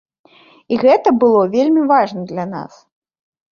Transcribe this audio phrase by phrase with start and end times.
[0.75, 2.73] І гэта было вельмі важна для нас.